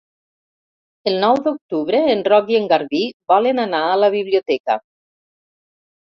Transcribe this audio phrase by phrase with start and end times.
[1.09, 3.01] El nou d'octubre en Roc i en Garbí
[3.33, 4.79] volen anar a la biblioteca.